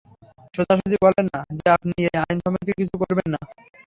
সোজাসুজি 0.53 0.97
বলেন 1.03 1.25
না 1.27 1.39
যে 1.57 1.65
আপনি 1.75 1.91
এই 2.01 2.15
আইন 2.21 2.37
সম্পর্কে 2.43 2.73
কিছু 2.79 2.95
করবেন 3.01 3.27
না? 3.33 3.39